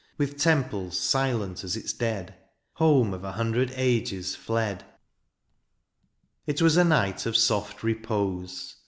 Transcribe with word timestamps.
With 0.17 0.39
temples 0.39 0.99
silent 0.99 1.63
as 1.63 1.77
its 1.77 1.93
dead,— 1.93 2.33
Home 2.81 3.13
of 3.13 3.23
a 3.23 3.33
hundred 3.33 3.71
ages 3.75 4.33
fled! 4.33 4.83
It 6.47 6.59
was 6.59 6.75
a 6.75 6.83
night 6.83 7.27
of 7.27 7.37
soft 7.37 7.83
repose. 7.83 8.77